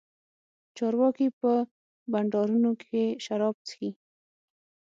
چارواکي 0.77 1.27
په 1.39 1.51
بنډارونو 2.11 2.69
کښې 2.81 3.05
شراب 3.25 3.55
چښي. 3.67 3.89